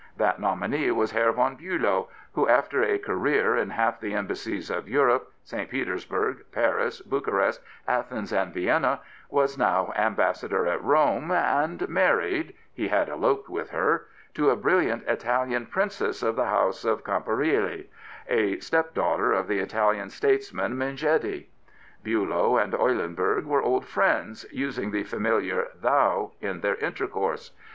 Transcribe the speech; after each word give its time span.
That 0.17 0.39
nominee 0.39 0.89
was 0.89 1.11
Herr 1.11 1.31
von 1.31 1.55
Biilow, 1.55 2.07
who, 2.33 2.47
after 2.47 2.81
a 2.83 2.97
career 2.97 3.55
in 3.55 3.69
half 3.69 3.99
the 3.99 4.15
embassies 4.15 4.71
of 4.71 4.89
Europe, 4.89 5.31
St. 5.43 5.69
Petersburg, 5.69 6.43
Paris, 6.51 7.01
Bucharest, 7.03 7.61
Athens, 7.87 8.33
and 8.33 8.51
Vienna, 8.51 9.01
was 9.29 9.59
now 9.59 9.93
Ambassador 9.95 10.65
at 10.65 10.83
Rome, 10.83 11.29
and 11.29 11.87
married— 11.87 12.55
he 12.73 12.87
had 12.87 13.09
eloped 13.09 13.47
with 13.47 13.69
her— 13.69 14.07
to 14.33 14.49
a 14.49 14.55
brilliant 14.55 15.03
Italian 15.07 15.67
Princess 15.67 16.23
of 16.23 16.35
the 16.35 16.45
House 16.45 16.83
of 16.83 17.03
Camporeale, 17.03 17.85
a 18.27 18.57
step 18.57 18.95
daughter 18.95 19.31
of 19.31 19.47
the 19.47 19.59
Italian 19.59 20.09
statesman 20.09 20.77
Mmghetti. 20.79 21.45
Biilow 22.03 22.57
and 22.59 22.73
Eulenburg 22.73 23.45
were 23.45 23.61
old 23.61 23.85
friends, 23.85 24.47
using 24.51 24.89
the 24.89 25.03
familiar" 25.03 25.67
thou" 25.83 26.31
in 26.41 26.61
their 26.61 26.77
intercourse. 26.77 27.51